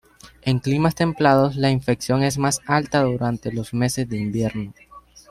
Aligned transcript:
En 0.41 0.57
climas 0.57 0.95
templados 0.95 1.55
la 1.57 1.69
infección 1.69 2.23
es 2.23 2.39
más 2.39 2.61
alta 2.65 3.03
durante 3.03 3.51
los 3.53 3.71
meses 3.71 4.09
de 4.09 4.17
invierno. 4.17 4.73